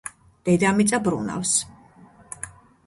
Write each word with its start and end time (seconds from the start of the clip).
დედამიწა 0.47 1.01
ბრუნავს! 1.09 1.55